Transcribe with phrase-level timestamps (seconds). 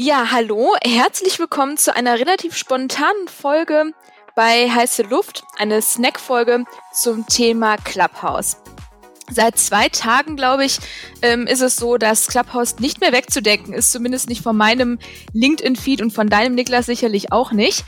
[0.00, 3.90] Ja, hallo, herzlich willkommen zu einer relativ spontanen Folge
[4.36, 8.58] bei Heiße Luft, eine Snack-Folge zum Thema Clubhouse.
[9.28, 10.78] Seit zwei Tagen, glaube ich,
[11.22, 15.00] ähm, ist es so, dass Clubhouse nicht mehr wegzudenken ist, zumindest nicht von meinem
[15.32, 17.84] LinkedIn-Feed und von deinem Niklas sicherlich auch nicht.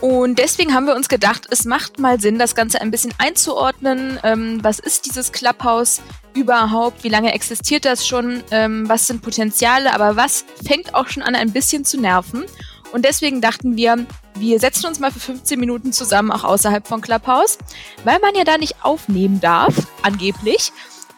[0.00, 4.18] Und deswegen haben wir uns gedacht, es macht mal Sinn, das Ganze ein bisschen einzuordnen.
[4.22, 6.00] Ähm, was ist dieses Clubhouse
[6.34, 7.04] überhaupt?
[7.04, 8.42] Wie lange existiert das schon?
[8.50, 9.92] Ähm, was sind Potenziale?
[9.92, 12.44] Aber was fängt auch schon an, ein bisschen zu nerven?
[12.92, 17.02] Und deswegen dachten wir, wir setzen uns mal für 15 Minuten zusammen, auch außerhalb von
[17.02, 17.58] Clubhouse,
[18.04, 20.72] weil man ja da nicht aufnehmen darf, angeblich,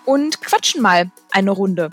[0.04, 1.90] und quatschen mal eine Runde.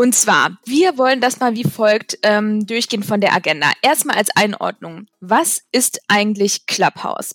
[0.00, 3.72] Und zwar, wir wollen das mal wie folgt ähm, durchgehen von der Agenda.
[3.82, 5.08] Erstmal als Einordnung.
[5.18, 7.34] Was ist eigentlich Clubhouse?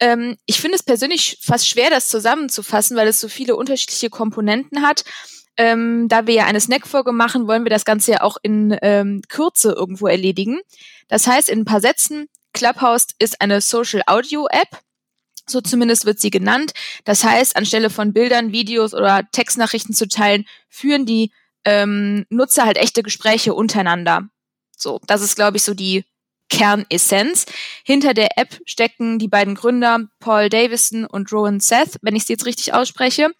[0.00, 4.82] Ähm, ich finde es persönlich fast schwer, das zusammenzufassen, weil es so viele unterschiedliche Komponenten
[4.82, 5.04] hat.
[5.56, 9.22] Ähm, da wir ja eine Snack-Folge machen, wollen wir das Ganze ja auch in ähm,
[9.30, 10.60] Kürze irgendwo erledigen.
[11.08, 14.78] Das heißt, in ein paar Sätzen, Clubhouse ist eine Social Audio App.
[15.46, 16.72] So zumindest wird sie genannt.
[17.04, 21.32] Das heißt, anstelle von Bildern, Videos oder Textnachrichten zu teilen, führen die
[21.64, 24.28] ähm, nutze halt echte Gespräche untereinander.
[24.76, 26.04] So, das ist, glaube ich, so die
[26.50, 27.46] Kernessenz.
[27.84, 32.34] Hinter der App stecken die beiden Gründer Paul Davison und Rowan Seth, wenn ich sie
[32.34, 33.30] jetzt richtig ausspreche.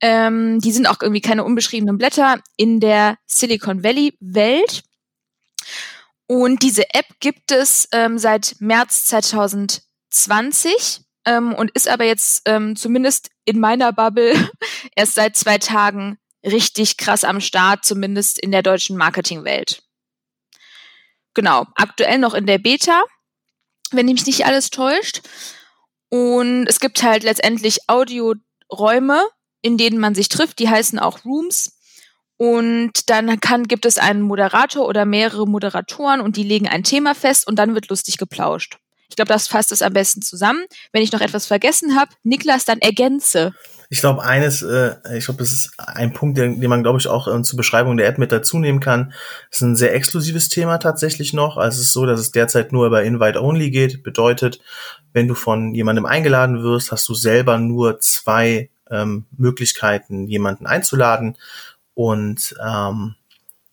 [0.00, 4.82] Ähm, die sind auch irgendwie keine unbeschriebenen Blätter in der Silicon Valley Welt.
[6.26, 12.74] Und diese App gibt es ähm, seit März 2020 ähm, und ist aber jetzt ähm,
[12.74, 14.34] zumindest in meiner Bubble
[14.96, 19.82] erst seit zwei Tagen richtig krass am Start, zumindest in der deutschen Marketingwelt.
[21.34, 23.04] Genau, aktuell noch in der Beta,
[23.90, 25.22] wenn mich nicht alles täuscht.
[26.08, 29.22] Und es gibt halt letztendlich Audioräume,
[29.62, 31.78] in denen man sich trifft, die heißen auch Rooms.
[32.36, 37.14] Und dann kann, gibt es einen Moderator oder mehrere Moderatoren und die legen ein Thema
[37.14, 38.78] fest und dann wird lustig geplauscht.
[39.08, 40.64] Ich glaube, das fasst es am besten zusammen.
[40.90, 43.54] Wenn ich noch etwas vergessen habe, Niklas, dann ergänze.
[43.92, 47.08] Ich glaube, eines, äh, ich glaube, das ist ein Punkt, den, den man, glaube ich,
[47.08, 49.12] auch äh, zur Beschreibung der App mit dazu nehmen kann.
[49.50, 51.58] Das ist ein sehr exklusives Thema tatsächlich noch.
[51.58, 54.02] Also es ist so, dass es derzeit nur über Invite-Only geht.
[54.02, 54.60] Bedeutet,
[55.12, 61.36] wenn du von jemandem eingeladen wirst, hast du selber nur zwei ähm, Möglichkeiten, jemanden einzuladen.
[61.92, 63.14] Und ähm,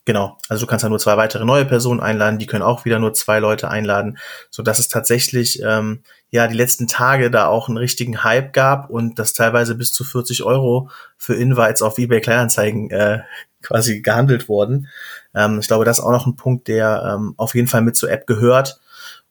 [0.09, 2.97] Genau, also du kannst ja nur zwei weitere neue Personen einladen, die können auch wieder
[2.97, 4.18] nur zwei Leute einladen,
[4.50, 8.90] so dass es tatsächlich ähm, ja die letzten Tage da auch einen richtigen Hype gab
[8.90, 13.19] und das teilweise bis zu 40 Euro für Invites auf eBay Kleinanzeigen äh,
[13.62, 14.88] quasi gehandelt wurden.
[15.36, 17.96] Ähm, ich glaube, das ist auch noch ein Punkt, der ähm, auf jeden Fall mit
[17.96, 18.80] zur App gehört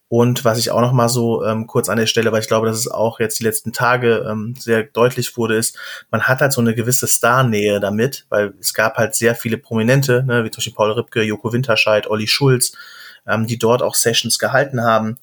[0.09, 2.67] und was ich auch noch mal so ähm, kurz an der Stelle, weil ich glaube,
[2.67, 5.77] dass es auch jetzt die letzten Tage ähm, sehr deutlich wurde, ist,
[6.11, 10.25] man hat halt so eine gewisse Starnähe damit, weil es gab halt sehr viele Prominente,
[10.27, 12.73] ne, wie zum Beispiel Paul Ripke, Joko Winterscheid, Olli Schulz,
[13.27, 15.19] ähm, die dort auch Sessions gehalten haben.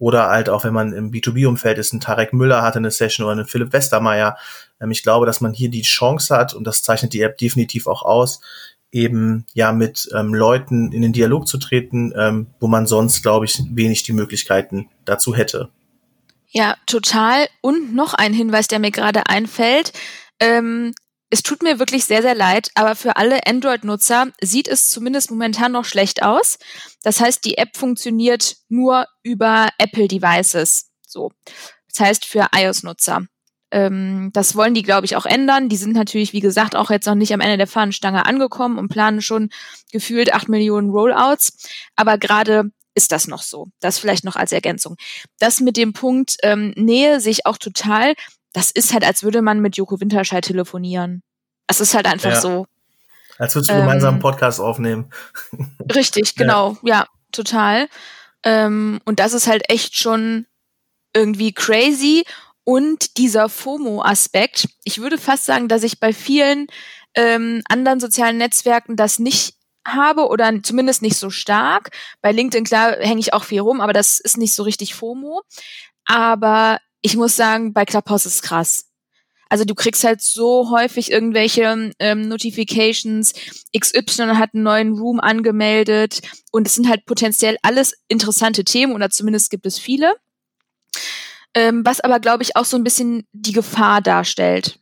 [0.00, 3.34] Oder halt auch, wenn man im B2B-Umfeld ist, ein Tarek Müller hatte eine Session oder
[3.34, 4.38] ein Philipp Westermeier.
[4.80, 7.88] Ähm, ich glaube, dass man hier die Chance hat, und das zeichnet die App definitiv
[7.88, 8.40] auch aus,
[8.90, 13.44] eben ja mit ähm, Leuten in den Dialog zu treten, ähm, wo man sonst, glaube
[13.44, 15.70] ich, wenig die Möglichkeiten dazu hätte.
[16.50, 17.48] Ja, total.
[17.60, 19.92] Und noch ein Hinweis, der mir gerade einfällt.
[20.40, 20.94] Ähm,
[21.30, 25.72] es tut mir wirklich sehr, sehr leid, aber für alle Android-Nutzer sieht es zumindest momentan
[25.72, 26.58] noch schlecht aus.
[27.02, 30.90] Das heißt, die App funktioniert nur über Apple-Devices.
[31.06, 31.32] So.
[31.92, 33.26] Das heißt, für iOS-Nutzer.
[33.70, 35.68] Ähm, das wollen die, glaube ich, auch ändern.
[35.68, 38.88] Die sind natürlich, wie gesagt, auch jetzt noch nicht am Ende der Fahnenstange angekommen und
[38.88, 39.50] planen schon
[39.92, 41.68] gefühlt acht Millionen Rollouts.
[41.94, 43.68] Aber gerade ist das noch so.
[43.80, 44.96] Das vielleicht noch als Ergänzung.
[45.38, 48.14] Das mit dem Punkt ähm, Nähe sich auch total.
[48.52, 51.22] Das ist halt, als würde man mit Joko Winterscheid telefonieren.
[51.66, 52.40] Es ist halt einfach ja.
[52.40, 52.66] so.
[53.38, 55.10] Als würdest du ähm, gemeinsam einen Podcast aufnehmen.
[55.94, 56.76] Richtig, genau.
[56.82, 57.88] Ja, ja total.
[58.42, 60.46] Ähm, und das ist halt echt schon
[61.14, 62.24] irgendwie crazy
[62.68, 64.68] und dieser FOMO-Aspekt.
[64.84, 66.66] Ich würde fast sagen, dass ich bei vielen
[67.14, 69.54] ähm, anderen sozialen Netzwerken das nicht
[69.86, 71.92] habe oder zumindest nicht so stark.
[72.20, 75.40] Bei LinkedIn, klar, hänge ich auch viel rum, aber das ist nicht so richtig FOMO.
[76.04, 78.84] Aber ich muss sagen, bei Clubhouse ist krass.
[79.48, 83.32] Also du kriegst halt so häufig irgendwelche ähm, Notifications,
[83.74, 86.20] XY hat einen neuen Room angemeldet
[86.52, 90.16] und es sind halt potenziell alles interessante Themen oder zumindest gibt es viele
[91.54, 94.78] ähm, was aber, glaube ich, auch so ein bisschen die Gefahr darstellt.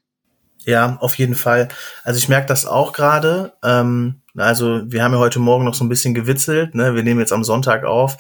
[0.67, 1.69] Ja, auf jeden Fall.
[2.03, 3.53] Also ich merke das auch gerade.
[3.63, 6.75] Ähm, also wir haben ja heute Morgen noch so ein bisschen gewitzelt.
[6.75, 6.95] Ne?
[6.95, 8.17] Wir nehmen jetzt am Sonntag auf.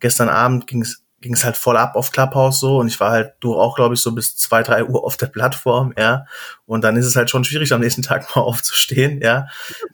[0.00, 3.54] Gestern Abend ging es halt voll ab auf Clubhouse so und ich war halt du
[3.54, 6.24] auch, glaube ich, so bis zwei, drei Uhr auf der Plattform, ja.
[6.64, 9.48] Und dann ist es halt schon schwierig, am nächsten Tag mal aufzustehen, ja.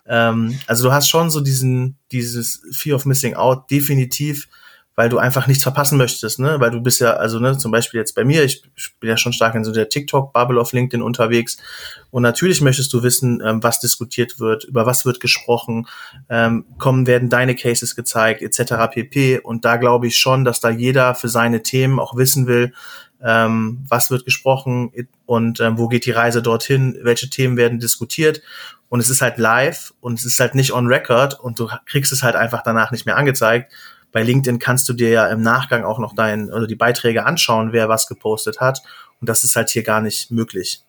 [0.07, 4.49] ähm, also du hast schon so diesen, dieses Fear of Missing Out definitiv
[4.97, 6.59] weil du einfach nichts verpassen möchtest, ne?
[6.59, 8.63] Weil du bist ja, also ne, zum Beispiel jetzt bei mir, ich
[8.99, 11.59] bin ja schon stark in so der TikTok-Bubble auf LinkedIn unterwegs.
[12.11, 15.87] Und natürlich möchtest du wissen, ähm, was diskutiert wird, über was wird gesprochen,
[16.31, 18.91] ähm, kommen, werden deine Cases gezeigt, etc.
[18.91, 19.39] pp.
[19.41, 22.73] Und da glaube ich schon, dass da jeder für seine Themen auch wissen will,
[23.23, 24.93] ähm, was wird gesprochen
[25.27, 28.41] und ähm, wo geht die Reise dorthin, welche Themen werden diskutiert.
[28.89, 32.13] Und es ist halt live und es ist halt nicht on record und du kriegst
[32.13, 33.71] es halt einfach danach nicht mehr angezeigt
[34.17, 37.75] bei LinkedIn kannst du dir ja im Nachgang auch noch dein, also die Beiträge anschauen,
[37.75, 38.83] wer was gepostet hat.
[39.21, 40.81] Und das ist halt hier gar nicht möglich.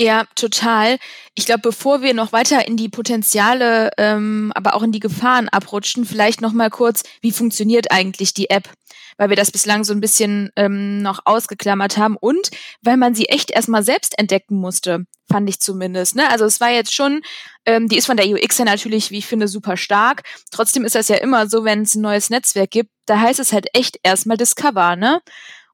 [0.00, 0.96] Ja, total.
[1.34, 5.50] Ich glaube, bevor wir noch weiter in die Potenziale, ähm, aber auch in die Gefahren
[5.50, 8.70] abrutschen, vielleicht noch mal kurz, wie funktioniert eigentlich die App?
[9.16, 12.50] Weil wir das bislang so ein bisschen ähm, noch ausgeklammert haben und
[12.82, 16.14] weil man sie echt erstmal selbst entdecken musste, fand ich zumindest.
[16.16, 16.30] Ne?
[16.30, 17.22] Also es war jetzt schon,
[17.66, 20.22] ähm, die ist von der UX ja natürlich, wie ich finde, super stark.
[20.50, 23.52] Trotzdem ist das ja immer so, wenn es ein neues Netzwerk gibt, da heißt es
[23.52, 25.20] halt echt erstmal Discover, ne?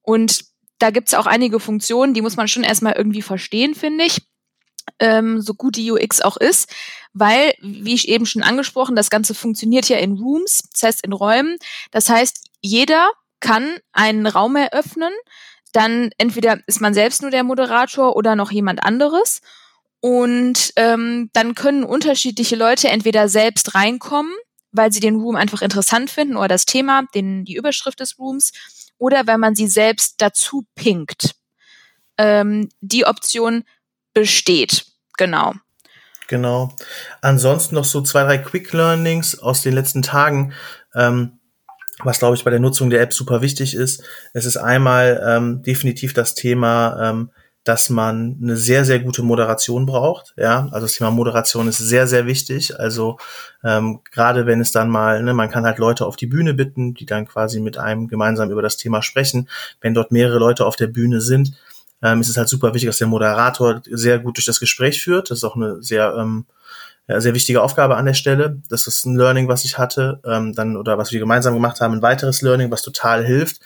[0.02, 0.44] Und
[0.78, 4.22] da gibt's auch einige Funktionen, die muss man schon erstmal irgendwie verstehen, finde ich.
[5.00, 6.72] Ähm, so gut die UX auch ist,
[7.12, 11.12] weil, wie ich eben schon angesprochen, das Ganze funktioniert ja in Rooms, das heißt in
[11.12, 11.58] Räumen.
[11.90, 15.12] Das heißt, jeder kann einen Raum eröffnen,
[15.72, 19.40] dann entweder ist man selbst nur der Moderator oder noch jemand anderes.
[20.00, 24.32] Und ähm, dann können unterschiedliche Leute entweder selbst reinkommen,
[24.70, 28.52] weil sie den Room einfach interessant finden oder das Thema, den, die Überschrift des Rooms,
[28.98, 31.34] oder weil man sie selbst dazu pinkt.
[32.16, 33.64] Ähm, die Option
[34.14, 34.86] besteht,
[35.16, 35.54] genau.
[36.28, 36.74] Genau.
[37.22, 40.52] Ansonsten noch so zwei, drei Quick Learnings aus den letzten Tagen.
[40.94, 41.37] Ähm,
[42.04, 44.02] was glaube ich bei der Nutzung der App super wichtig ist.
[44.32, 47.30] Es ist einmal ähm, definitiv das Thema, ähm,
[47.68, 50.32] dass man eine sehr, sehr gute Moderation braucht.
[50.38, 52.78] Ja, also das Thema Moderation ist sehr, sehr wichtig.
[52.80, 53.18] Also
[53.62, 56.94] ähm, gerade wenn es dann mal, ne, man kann halt Leute auf die Bühne bitten,
[56.94, 59.50] die dann quasi mit einem gemeinsam über das Thema sprechen.
[59.82, 61.52] Wenn dort mehrere Leute auf der Bühne sind,
[62.02, 65.30] ähm, ist es halt super wichtig, dass der Moderator sehr gut durch das Gespräch führt.
[65.30, 66.46] Das ist auch eine sehr ähm,
[67.08, 68.60] ja, sehr wichtige Aufgabe an der Stelle.
[68.68, 71.94] Das ist ein Learning, was ich hatte, ähm, dann oder was wir gemeinsam gemacht haben,
[71.94, 73.60] ein weiteres Learning, was total hilft.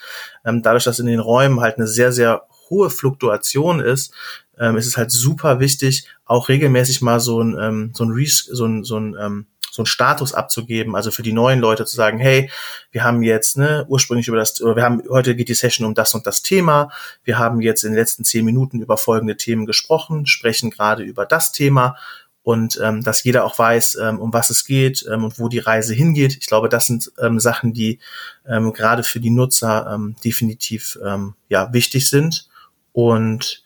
[0.44, 4.14] Ähm, dadurch, dass in den Räumen halt eine sehr, sehr hohe Fluktuation ist,
[4.58, 8.44] ähm, ist es halt super wichtig, auch regelmäßig mal so ein, ähm, so ein, Res
[8.44, 11.96] so ein, so ein ähm, so ein Status abzugeben, also für die neuen Leute zu
[11.96, 12.50] sagen, hey,
[12.90, 15.94] wir haben jetzt ne, ursprünglich über das, oder wir haben heute geht die Session um
[15.94, 16.90] das und das Thema,
[17.24, 21.24] wir haben jetzt in den letzten zehn Minuten über folgende Themen gesprochen, sprechen gerade über
[21.24, 21.96] das Thema
[22.42, 25.60] und ähm, dass jeder auch weiß, ähm, um was es geht ähm, und wo die
[25.60, 26.36] Reise hingeht.
[26.40, 28.00] Ich glaube, das sind ähm, Sachen, die
[28.46, 32.48] ähm, gerade für die Nutzer ähm, definitiv ähm, ja wichtig sind.
[32.92, 33.62] Und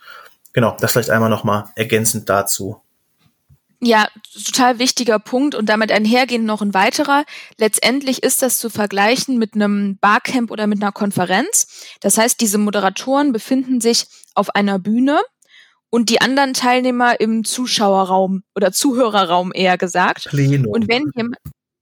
[0.53, 2.81] genau, das vielleicht einmal nochmal ergänzend dazu.
[3.81, 4.09] Ja,
[4.45, 7.25] total wichtiger Punkt und damit einhergehend noch ein weiterer.
[7.59, 11.67] Letztendlich ist das zu vergleichen mit einem Barcamp oder mit einer Konferenz.
[12.01, 15.21] Das heißt, diese Moderatoren befinden sich auf einer Bühne
[15.91, 20.29] und die anderen Teilnehmer im Zuschauerraum oder Zuhörerraum eher gesagt.
[20.29, 20.73] Plenum.
[20.73, 21.39] Und wenn jemand,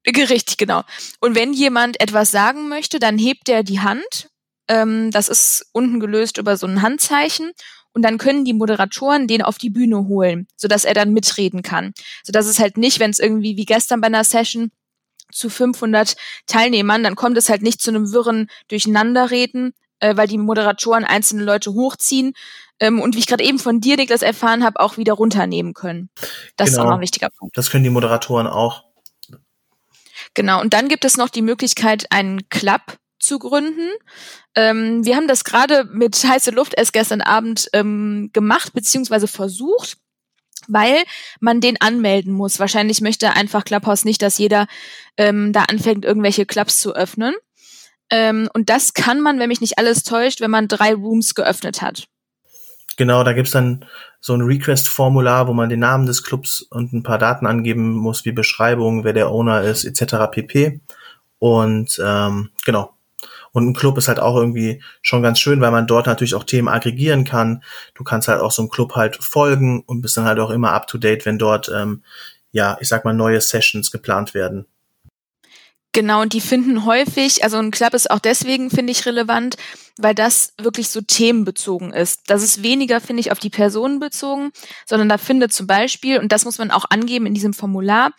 [0.07, 0.83] richtig, genau.
[1.21, 4.29] Und wenn jemand etwas sagen möchte, dann hebt er die Hand
[4.69, 7.53] ähm, das ist unten gelöst über so ein Handzeichen.
[7.93, 11.93] Und dann können die Moderatoren den auf die Bühne holen, sodass er dann mitreden kann.
[12.25, 14.73] Sodass es halt nicht, wenn es irgendwie wie gestern bei einer Session
[15.31, 20.39] zu 500 Teilnehmern, dann kommt es halt nicht zu einem wirren Durcheinanderreden, äh, weil die
[20.39, 22.35] Moderatoren einzelne Leute hochziehen
[22.81, 26.11] ähm, und wie ich gerade eben von dir, Niklas, erfahren habe, auch wieder runternehmen können.
[26.57, 26.79] Das genau.
[26.79, 27.57] ist auch noch ein wichtiger Punkt.
[27.57, 28.85] Das können die Moderatoren auch.
[30.35, 32.81] Genau, und dann gibt es noch die Möglichkeit, einen Club
[33.19, 33.91] zu gründen.
[34.55, 39.97] Ähm, wir haben das gerade mit heiße Luft erst gestern Abend ähm, gemacht beziehungsweise versucht,
[40.69, 41.03] weil
[41.41, 42.59] man den anmelden muss.
[42.59, 44.67] Wahrscheinlich möchte einfach Clubhouse nicht, dass jeder
[45.17, 47.35] ähm, da anfängt, irgendwelche Clubs zu öffnen.
[48.11, 51.81] Ähm, und das kann man, wenn mich nicht alles täuscht, wenn man drei Rooms geöffnet
[51.81, 52.07] hat.
[52.97, 53.85] Genau, da gibt's dann
[54.21, 58.25] so ein Request-Formular, wo man den Namen des Clubs und ein paar Daten angeben muss,
[58.25, 60.31] wie Beschreibung, wer der Owner ist, etc.
[60.31, 60.81] pp.
[61.39, 62.95] Und ähm, genau,
[63.55, 66.43] und ein Club ist halt auch irgendwie schon ganz schön, weil man dort natürlich auch
[66.43, 67.63] Themen aggregieren kann.
[67.95, 70.73] Du kannst halt auch so einem Club halt folgen und bist dann halt auch immer
[70.73, 72.03] up to date, wenn dort, ähm,
[72.51, 74.67] ja, ich sag mal, neue Sessions geplant werden.
[75.95, 79.57] Genau, und die finden häufig, also ein Club ist auch deswegen, finde ich, relevant,
[79.97, 82.23] weil das wirklich so themenbezogen ist.
[82.27, 84.51] Das ist weniger, finde ich, auf die Personen bezogen,
[84.87, 88.11] sondern da findet zum Beispiel, und das muss man auch angeben in diesem Formular,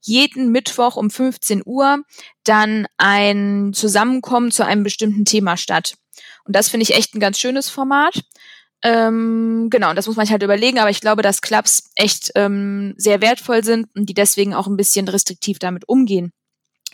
[0.00, 2.02] jeden Mittwoch um 15 Uhr
[2.42, 5.94] dann ein Zusammenkommen zu einem bestimmten Thema statt.
[6.44, 8.20] Und das finde ich echt ein ganz schönes Format.
[8.82, 12.94] Ähm, genau, das muss man sich halt überlegen, aber ich glaube, dass Clubs echt ähm,
[12.96, 16.32] sehr wertvoll sind und die deswegen auch ein bisschen restriktiv damit umgehen,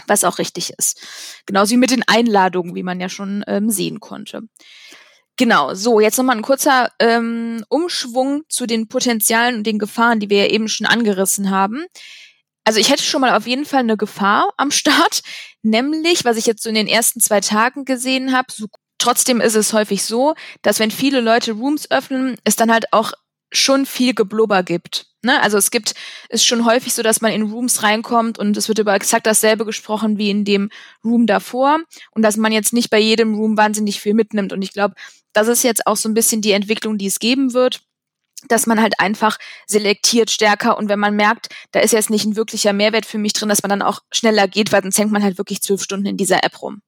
[0.06, 1.00] was auch richtig ist.
[1.46, 4.42] Genauso wie mit den Einladungen, wie man ja schon ähm, sehen konnte.
[5.36, 10.30] Genau, so, jetzt nochmal ein kurzer ähm, Umschwung zu den Potenzialen und den Gefahren, die
[10.30, 11.86] wir ja eben schon angerissen haben.
[12.64, 15.22] Also ich hätte schon mal auf jeden Fall eine Gefahr am Start,
[15.62, 18.66] nämlich, was ich jetzt so in den ersten zwei Tagen gesehen habe, so
[18.98, 23.12] Trotzdem ist es häufig so, dass wenn viele Leute Rooms öffnen, es dann halt auch
[23.52, 25.06] schon viel Geblubber gibt.
[25.22, 25.40] Ne?
[25.42, 25.94] Also es gibt,
[26.28, 29.64] ist schon häufig so, dass man in Rooms reinkommt und es wird über exakt dasselbe
[29.64, 30.70] gesprochen wie in dem
[31.04, 31.80] Room davor
[32.12, 34.52] und dass man jetzt nicht bei jedem Room wahnsinnig viel mitnimmt.
[34.52, 34.94] Und ich glaube,
[35.32, 37.82] das ist jetzt auch so ein bisschen die Entwicklung, die es geben wird
[38.46, 42.36] dass man halt einfach selektiert stärker und wenn man merkt, da ist jetzt nicht ein
[42.36, 45.24] wirklicher Mehrwert für mich drin, dass man dann auch schneller geht, weil sonst hängt man
[45.24, 46.80] halt wirklich zwölf Stunden in dieser App rum.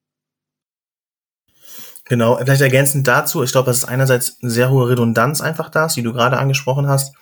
[2.04, 5.86] Genau, vielleicht ergänzend dazu, ich glaube, dass es einerseits eine sehr hohe Redundanz einfach da
[5.86, 7.14] ist, die du gerade angesprochen hast,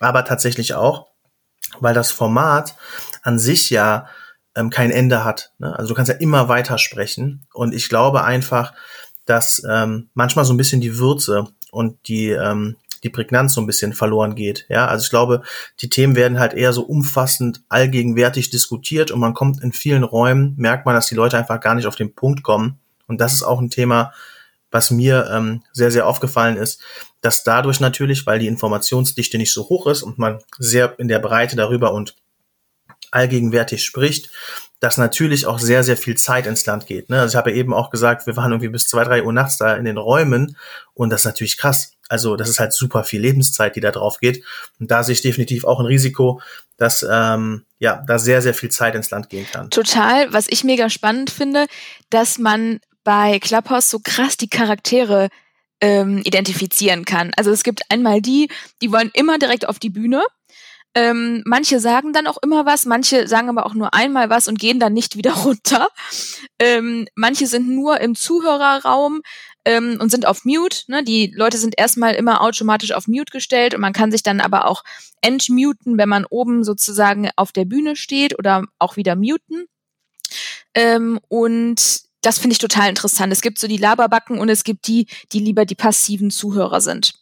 [0.00, 1.08] aber tatsächlich auch,
[1.80, 2.76] weil das Format
[3.22, 4.08] an sich ja
[4.54, 5.52] ähm, kein Ende hat.
[5.58, 5.76] Ne?
[5.76, 8.72] Also du kannst ja immer weiter sprechen und ich glaube einfach,
[9.24, 13.66] dass ähm, manchmal so ein bisschen die Würze und die ähm, die Prägnanz so ein
[13.66, 14.66] bisschen verloren geht.
[14.68, 15.42] Ja, also ich glaube,
[15.80, 20.54] die Themen werden halt eher so umfassend allgegenwärtig diskutiert und man kommt in vielen Räumen,
[20.56, 23.42] merkt man, dass die Leute einfach gar nicht auf den Punkt kommen und das ist
[23.42, 24.12] auch ein Thema,
[24.70, 26.82] was mir ähm, sehr, sehr aufgefallen ist,
[27.20, 31.18] dass dadurch natürlich, weil die Informationsdichte nicht so hoch ist und man sehr in der
[31.18, 32.14] Breite darüber und
[33.10, 34.30] allgegenwärtig spricht,
[34.80, 37.08] dass natürlich auch sehr, sehr viel Zeit ins Land geht.
[37.08, 37.20] Ne?
[37.20, 39.56] Also ich habe ja eben auch gesagt, wir waren irgendwie bis zwei, drei Uhr nachts
[39.56, 40.56] da in den Räumen
[40.92, 41.92] und das ist natürlich krass.
[42.08, 44.44] Also das ist halt super viel Lebenszeit, die da drauf geht.
[44.78, 46.40] Und da sehe ich definitiv auch ein Risiko,
[46.76, 49.70] dass ähm, ja da sehr, sehr viel Zeit ins Land gehen kann.
[49.70, 50.32] Total.
[50.32, 51.66] Was ich mega spannend finde,
[52.10, 55.30] dass man bei Clubhouse so krass die Charaktere
[55.80, 57.32] ähm, identifizieren kann.
[57.36, 58.48] Also es gibt einmal die,
[58.82, 60.22] die wollen immer direkt auf die Bühne.
[60.94, 64.58] Ähm, manche sagen dann auch immer was, manche sagen aber auch nur einmal was und
[64.58, 65.88] gehen dann nicht wieder runter.
[66.58, 69.20] Ähm, manche sind nur im Zuhörerraum
[69.66, 70.84] ähm, und sind auf Mute.
[70.88, 71.04] Ne?
[71.04, 74.66] Die Leute sind erstmal immer automatisch auf Mute gestellt und man kann sich dann aber
[74.66, 74.84] auch
[75.20, 79.66] entmuten, wenn man oben sozusagen auf der Bühne steht oder auch wieder muten.
[80.72, 83.32] Ähm, und das finde ich total interessant.
[83.32, 87.14] Es gibt so die Laberbacken und es gibt die, die lieber die passiven Zuhörer sind.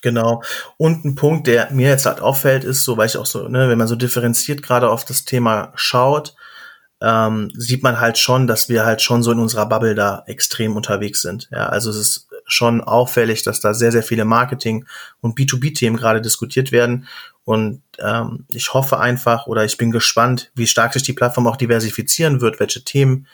[0.00, 0.42] Genau.
[0.76, 3.68] Und ein Punkt, der mir jetzt halt auffällt, ist so, weil ich auch so, ne,
[3.68, 6.36] wenn man so differenziert gerade auf das Thema schaut,
[7.00, 10.76] ähm, sieht man halt schon, dass wir halt schon so in unserer Bubble da extrem
[10.76, 11.48] unterwegs sind.
[11.50, 14.86] Ja, also es ist schon auffällig, dass da sehr, sehr viele Marketing-
[15.20, 17.08] und B2B-Themen gerade diskutiert werden.
[17.46, 21.56] Und ähm, ich hoffe einfach oder ich bin gespannt, wie stark sich die Plattform auch
[21.56, 23.28] diversifizieren wird, welche Themen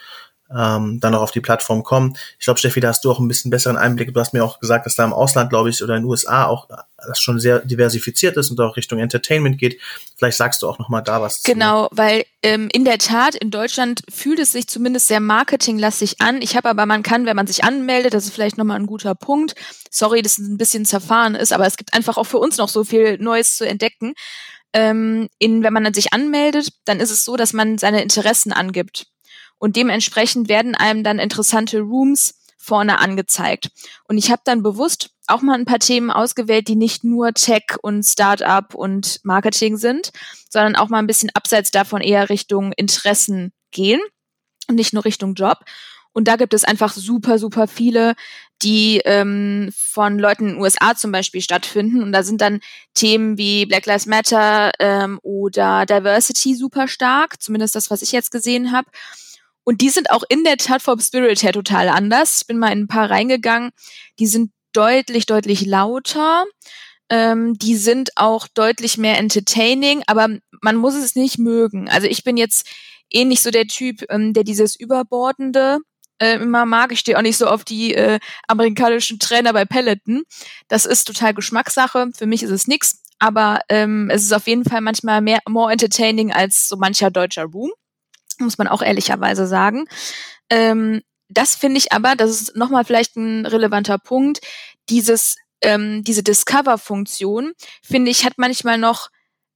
[0.56, 2.16] ähm, dann auch auf die Plattform kommen.
[2.38, 4.12] Ich glaube, Steffi, da hast du auch ein bisschen besseren Einblick.
[4.12, 6.46] Du hast mir auch gesagt, dass da im Ausland, glaube ich, oder in den USA
[6.46, 6.68] auch
[7.06, 9.80] das schon sehr diversifiziert ist und auch Richtung Entertainment geht.
[10.16, 11.42] Vielleicht sagst du auch noch mal da was.
[11.42, 11.96] Genau, zu.
[11.96, 16.42] weil ähm, in der Tat in Deutschland fühlt es sich zumindest sehr marketinglastig an.
[16.42, 18.86] Ich habe aber, man kann, wenn man sich anmeldet, das ist vielleicht noch mal ein
[18.86, 19.54] guter Punkt.
[19.90, 22.68] Sorry, dass es ein bisschen zerfahren ist, aber es gibt einfach auch für uns noch
[22.68, 24.14] so viel Neues zu entdecken.
[24.74, 29.06] Ähm, in, wenn man sich anmeldet, dann ist es so, dass man seine Interessen angibt
[29.62, 33.70] und dementsprechend werden einem dann interessante Rooms vorne angezeigt.
[34.08, 37.76] Und ich habe dann bewusst auch mal ein paar Themen ausgewählt, die nicht nur Tech
[37.80, 40.10] und Startup und Marketing sind,
[40.50, 44.00] sondern auch mal ein bisschen abseits davon eher Richtung Interessen gehen
[44.66, 45.58] und nicht nur Richtung Job.
[46.12, 48.14] Und da gibt es einfach super, super viele,
[48.62, 52.02] die ähm, von Leuten in den USA zum Beispiel stattfinden.
[52.02, 52.58] Und da sind dann
[52.94, 58.32] Themen wie Black Lives Matter ähm, oder Diversity super stark, zumindest das, was ich jetzt
[58.32, 58.88] gesehen habe.
[59.64, 62.40] Und die sind auch in der Tat vom Spirit her total anders.
[62.42, 63.70] Ich bin mal in ein paar reingegangen.
[64.18, 66.44] Die sind deutlich, deutlich lauter.
[67.08, 70.28] Ähm, die sind auch deutlich mehr entertaining, aber
[70.62, 71.88] man muss es nicht mögen.
[71.88, 72.66] Also ich bin jetzt
[73.10, 75.78] eh nicht so der Typ, ähm, der dieses Überbordende
[76.18, 76.92] äh, immer mag.
[76.92, 80.22] Ich stehe auch nicht so auf die äh, amerikanischen Trainer bei Peloton.
[80.68, 82.08] Das ist total Geschmackssache.
[82.16, 83.02] Für mich ist es nix.
[83.18, 87.44] Aber ähm, es ist auf jeden Fall manchmal mehr more entertaining als so mancher deutscher
[87.44, 87.70] Room
[88.42, 89.86] muss man auch ehrlicherweise sagen.
[90.50, 94.40] Ähm, das finde ich aber, das ist nochmal vielleicht ein relevanter Punkt,
[94.90, 99.08] dieses, ähm, diese Discover-Funktion, finde ich, hat manchmal noch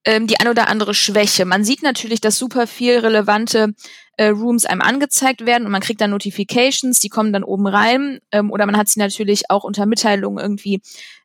[0.06, 1.44] ähm, die ein oder andere Schwäche.
[1.44, 3.74] Man sieht natürlich, dass super viel relevante
[4.16, 8.20] äh, Rooms einem angezeigt werden und man kriegt dann Notifications, die kommen dann oben rein
[8.32, 10.80] ähm, oder man hat sie natürlich auch unter Mitteilungen irgendwie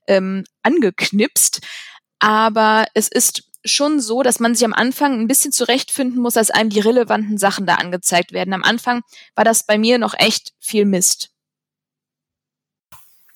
[0.08, 1.62] ähm, angeknipst.
[2.20, 6.52] Aber es ist schon so, dass man sich am Anfang ein bisschen zurechtfinden muss, dass
[6.52, 8.54] einem die relevanten Sachen da angezeigt werden.
[8.54, 9.02] Am Anfang
[9.36, 11.30] war das bei mir noch echt viel Mist.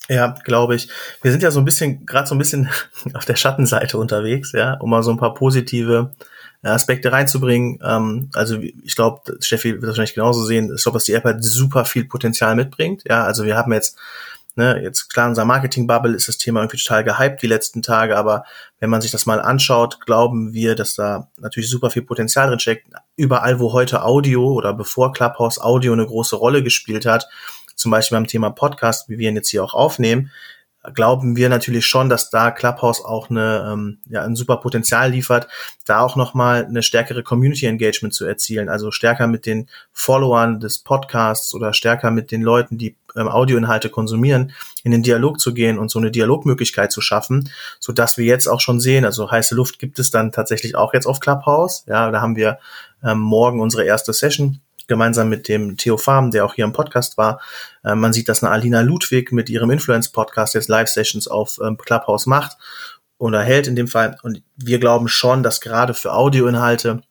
[0.07, 0.87] Ja, glaube ich.
[1.21, 2.69] Wir sind ja so ein bisschen, gerade so ein bisschen
[3.13, 6.13] auf der Schattenseite unterwegs, ja, um mal so ein paar positive
[6.63, 7.79] äh, Aspekte reinzubringen.
[7.83, 10.71] Ähm, also ich glaube, Steffi wird das wahrscheinlich genauso sehen.
[10.75, 13.03] Ich glaube, dass die App halt super viel Potenzial mitbringt.
[13.07, 13.97] Ja, also wir haben jetzt
[14.57, 18.45] Ne, jetzt klar, unser Marketing-Bubble ist das Thema irgendwie total gehypt die letzten Tage, aber
[18.79, 22.59] wenn man sich das mal anschaut, glauben wir, dass da natürlich super viel Potenzial drin
[22.59, 22.87] steckt.
[23.17, 27.27] Überall, wo heute Audio oder bevor Clubhouse Audio eine große Rolle gespielt hat,
[27.75, 30.31] zum Beispiel beim Thema Podcast, wie wir ihn jetzt hier auch aufnehmen,
[30.93, 35.47] glauben wir natürlich schon, dass da Clubhouse auch eine, ähm, ja, ein super Potenzial liefert,
[35.85, 40.79] da auch nochmal eine stärkere Community Engagement zu erzielen, also stärker mit den Followern des
[40.79, 44.51] Podcasts oder stärker mit den Leuten, die ähm, Audioinhalte konsumieren,
[44.83, 47.49] in den Dialog zu gehen und so eine Dialogmöglichkeit zu schaffen,
[47.79, 50.93] so dass wir jetzt auch schon sehen, also heiße Luft gibt es dann tatsächlich auch
[50.93, 52.59] jetzt auf Clubhouse, ja, da haben wir
[53.03, 57.17] ähm, morgen unsere erste Session gemeinsam mit dem Theo Farm, der auch hier im Podcast
[57.17, 57.41] war.
[57.83, 62.25] Äh, man sieht, dass eine Alina Ludwig mit ihrem Influence-Podcast jetzt Live-Sessions auf ähm, Clubhouse
[62.25, 62.57] macht
[63.17, 64.17] oder hält in dem Fall.
[64.23, 67.01] Und wir glauben schon, dass gerade für Audioinhalte,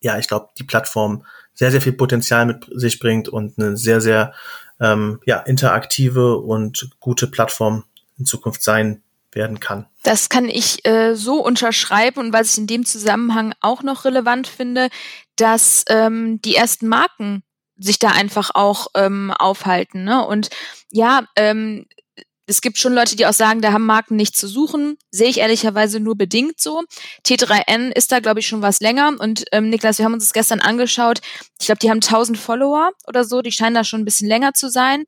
[0.00, 1.24] ja, ich glaube, die Plattform
[1.54, 4.32] sehr, sehr viel Potenzial mit sich bringt und eine sehr, sehr
[4.80, 7.84] ähm, ja, interaktive und gute Plattform
[8.18, 9.02] in Zukunft sein
[9.34, 9.86] werden kann.
[10.02, 14.46] Das kann ich äh, so unterschreiben und was ich in dem Zusammenhang auch noch relevant
[14.46, 14.88] finde,
[15.36, 17.42] dass ähm, die ersten Marken
[17.76, 20.04] sich da einfach auch ähm, aufhalten.
[20.04, 20.24] Ne?
[20.26, 20.50] Und
[20.90, 21.86] ja, ähm,
[22.46, 24.98] es gibt schon Leute, die auch sagen, da haben Marken nichts zu suchen.
[25.10, 26.82] Sehe ich ehrlicherweise nur bedingt so.
[27.24, 29.12] T3N ist da, glaube ich, schon was länger.
[29.18, 31.20] Und ähm, Niklas, wir haben uns das gestern angeschaut.
[31.60, 33.42] Ich glaube, die haben 1000 Follower oder so.
[33.42, 35.04] Die scheinen da schon ein bisschen länger zu sein.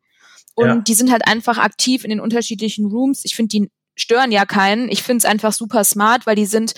[0.54, 0.76] Und ja.
[0.76, 3.24] die sind halt einfach aktiv in den unterschiedlichen Rooms.
[3.24, 4.88] Ich finde, die stören ja keinen.
[4.88, 6.74] Ich finde es einfach super smart, weil die sind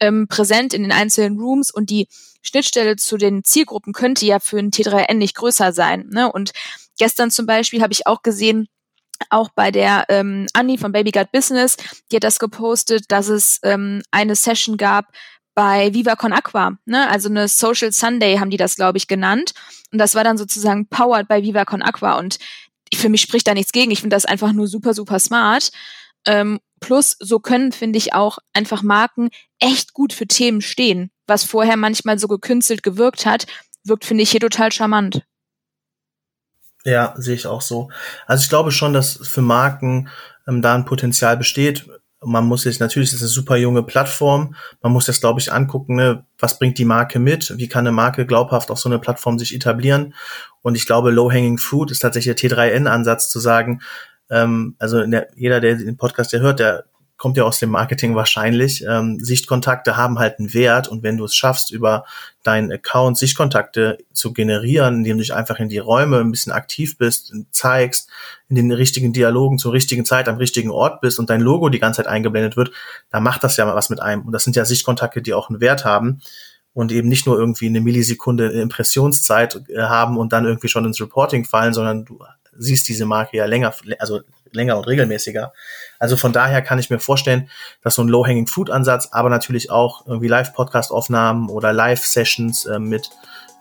[0.00, 2.08] ähm, präsent in den einzelnen Rooms und die
[2.42, 6.08] Schnittstelle zu den Zielgruppen könnte ja für ein T3N nicht größer sein.
[6.10, 6.30] Ne?
[6.30, 6.52] Und
[6.98, 8.68] gestern zum Beispiel habe ich auch gesehen,
[9.30, 11.76] auch bei der ähm, Annie von Baby Gut Business,
[12.10, 15.06] die hat das gepostet, dass es ähm, eine Session gab
[15.54, 17.08] bei Viva Con Aqua, ne?
[17.08, 19.54] also eine Social Sunday haben die das, glaube ich, genannt.
[19.90, 22.16] Und das war dann sozusagen powered bei Viva Con Aqua.
[22.16, 22.38] Und
[22.94, 23.90] für mich spricht da nichts gegen.
[23.90, 25.72] Ich finde das einfach nur super, super smart.
[26.26, 31.10] Ähm, plus, so können, finde ich, auch einfach Marken echt gut für Themen stehen.
[31.26, 33.46] Was vorher manchmal so gekünstelt gewirkt hat,
[33.84, 35.22] wirkt, finde ich, hier total charmant.
[36.84, 37.90] Ja, sehe ich auch so.
[38.26, 40.08] Also ich glaube schon, dass für Marken
[40.46, 41.86] ähm, da ein Potenzial besteht.
[42.20, 44.54] Man muss sich natürlich, das ist eine super junge Plattform.
[44.82, 46.24] Man muss das, glaube ich, angucken, ne?
[46.38, 47.56] was bringt die Marke mit?
[47.58, 50.14] Wie kann eine Marke glaubhaft auf so eine Plattform sich etablieren?
[50.62, 53.82] Und ich glaube, Low-Hanging Fruit ist tatsächlich der T3N-Ansatz zu sagen,
[54.30, 56.84] ähm, also der, jeder, der den Podcast ja hört, der
[57.18, 58.84] kommt ja aus dem Marketing wahrscheinlich.
[58.88, 62.04] Ähm, Sichtkontakte haben halt einen Wert und wenn du es schaffst, über
[62.44, 66.96] deinen Account Sichtkontakte zu generieren, indem du dich einfach in die Räume ein bisschen aktiv
[66.96, 68.08] bist, zeigst,
[68.48, 71.80] in den richtigen Dialogen zur richtigen Zeit am richtigen Ort bist und dein Logo die
[71.80, 72.70] ganze Zeit eingeblendet wird,
[73.10, 74.22] dann macht das ja mal was mit einem.
[74.22, 76.20] Und das sind ja Sichtkontakte, die auch einen Wert haben
[76.72, 81.00] und eben nicht nur irgendwie eine Millisekunde Impressionszeit äh, haben und dann irgendwie schon ins
[81.00, 82.20] Reporting fallen, sondern du
[82.58, 84.20] siehst diese Marke ja länger, also
[84.52, 85.52] länger und regelmäßiger.
[85.98, 87.50] Also von daher kann ich mir vorstellen,
[87.82, 93.10] dass so ein Low-Hanging-Fruit-Ansatz, aber natürlich auch irgendwie Live-Podcast-Aufnahmen oder Live-Sessions äh, mit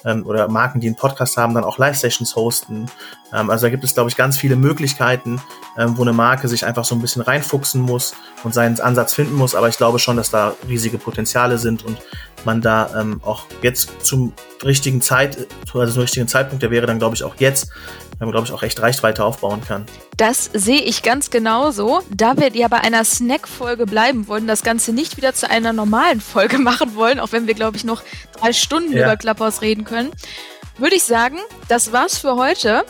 [0.05, 2.89] ähm, oder Marken, die einen Podcast haben, dann auch Live-Sessions hosten.
[3.33, 5.41] Ähm, also da gibt es, glaube ich, ganz viele Möglichkeiten,
[5.77, 9.35] ähm, wo eine Marke sich einfach so ein bisschen reinfuchsen muss und seinen Ansatz finden
[9.35, 9.55] muss.
[9.55, 11.97] Aber ich glaube schon, dass da riesige Potenziale sind und
[12.45, 16.99] man da ähm, auch jetzt zum richtigen Zeit, also zum richtigen Zeitpunkt, der wäre dann,
[16.99, 17.69] glaube ich, auch jetzt,
[18.21, 19.85] ähm, glaube ich, auch echt Reichweite aufbauen kann.
[20.17, 22.01] Das sehe ich ganz genauso.
[22.09, 26.21] Da wir ja bei einer Snack-Folge bleiben wollen, das Ganze nicht wieder zu einer normalen
[26.21, 28.01] Folge machen wollen, auch wenn wir, glaube ich, noch
[28.39, 29.05] drei Stunden ja.
[29.05, 30.11] über Clubhouse reden können,
[30.77, 32.83] würde ich sagen, das war's für heute.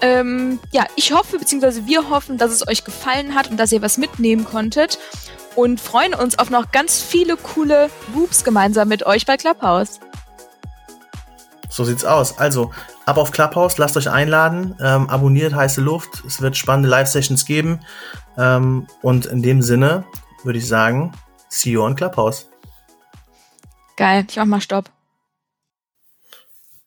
[0.00, 3.82] Ähm, ja, ich hoffe, beziehungsweise wir hoffen, dass es euch gefallen hat und dass ihr
[3.82, 4.98] was mitnehmen konntet
[5.58, 9.98] und freuen uns auf noch ganz viele coole Whoops gemeinsam mit euch bei Clubhouse.
[11.68, 12.38] So sieht's aus.
[12.38, 12.70] Also,
[13.06, 17.80] ab auf Clubhouse, lasst euch einladen, ähm, abonniert heiße Luft, es wird spannende Live-Sessions geben.
[18.36, 20.04] Ähm, und in dem Sinne
[20.44, 21.10] würde ich sagen,
[21.48, 22.48] see you on Clubhouse.
[23.96, 24.88] Geil, ich mach mal Stopp.